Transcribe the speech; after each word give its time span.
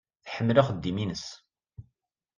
Tḥemmel 0.25 0.59
axeddim-nnes. 0.61 1.25